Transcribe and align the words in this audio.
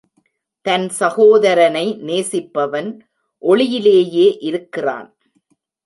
தன் 0.65 0.87
சகோதரனை 0.89 1.85
நேசிப்பவன் 2.01 2.89
ஒளியிலேயே 3.43 4.27
இருக்கிறான். 4.41 5.09